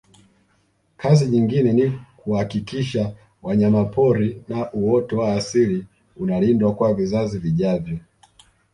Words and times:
kazi 0.97 1.25
nyingine 1.27 1.73
ni 1.73 1.99
kuhakisha 2.17 3.15
wanyamapori 3.43 4.43
na 4.49 4.73
uoto 4.73 5.17
wa 5.17 5.35
asili 5.35 5.85
unalindwa 6.17 6.75
kwa 6.75 6.93
vizazi 6.93 7.39
vijavyo 7.39 7.97